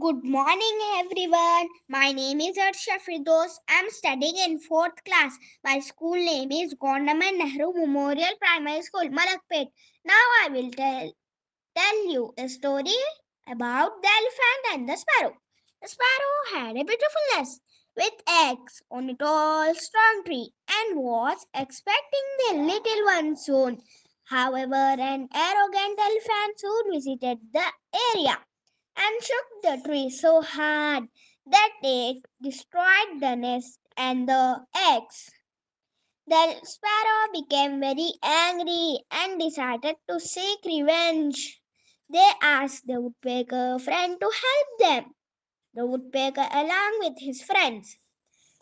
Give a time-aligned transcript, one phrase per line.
[0.00, 1.66] Good morning, everyone.
[1.88, 3.58] My name is Arshiya Firdous.
[3.68, 5.36] I'm studying in fourth class.
[5.64, 9.66] My school name is Gondaman Nehru Memorial Primary School, Malakpet.
[10.04, 11.10] Now I will tell,
[11.76, 12.94] tell you a story
[13.50, 15.36] about the elephant and the sparrow.
[15.82, 17.60] The sparrow had a beautiful nest
[17.96, 23.82] with eggs on a tall, strong tree and was expecting the little one soon.
[24.24, 27.72] However, an arrogant elephant soon visited the
[28.14, 28.38] area
[28.96, 31.08] and shook the tree so hard
[31.46, 35.30] that it destroyed the nest and the eggs.
[36.26, 41.60] The sparrow became very angry and decided to seek revenge.
[42.10, 45.14] They asked the woodpecker friend to help them.
[45.74, 47.98] The woodpecker, along with his friends,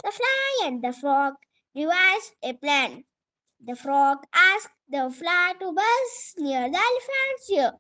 [0.03, 1.35] the fly and the frog,
[1.75, 3.05] devised a plan.
[3.65, 7.73] The frog asked the fly to buzz near the elephant's ear.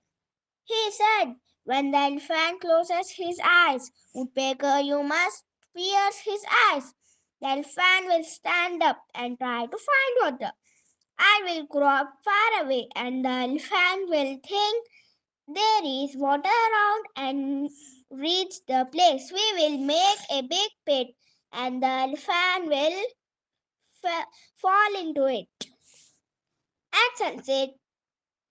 [0.64, 5.44] He said, when the elephant closes his eyes, woodpecker, you must
[5.76, 6.94] pierce his eyes.
[7.40, 10.52] The elephant will stand up and try to find water.
[11.18, 14.86] I will crop far away, and the elephant will think
[15.48, 17.70] there is water around and
[18.10, 19.32] reach the place.
[19.32, 21.08] We will make a big pit,
[21.52, 23.02] and the elephant will
[24.00, 24.26] fa-
[24.56, 25.48] fall into it.
[26.92, 27.76] At sunset,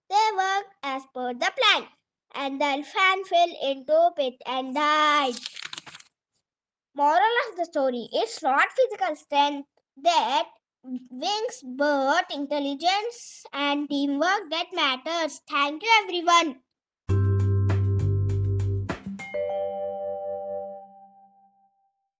[0.10, 1.88] they worked as per the plan
[2.34, 5.36] and the elephant fell into pit and died.
[6.94, 10.50] Moral of the story it's not physical strength that
[10.84, 15.42] wings but intelligence and teamwork that matters.
[15.48, 16.65] Thank you everyone.